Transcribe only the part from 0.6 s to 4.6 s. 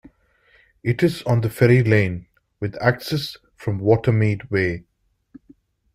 It is on Ferry Lane, with access from Watermead